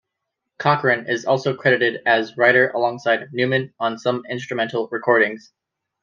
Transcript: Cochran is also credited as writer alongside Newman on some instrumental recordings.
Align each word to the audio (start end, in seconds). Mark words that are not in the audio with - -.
Cochran 0.57 1.05
is 1.05 1.25
also 1.25 1.55
credited 1.55 2.01
as 2.07 2.35
writer 2.35 2.71
alongside 2.71 3.31
Newman 3.33 3.71
on 3.79 3.99
some 3.99 4.23
instrumental 4.27 4.89
recordings. 4.91 5.53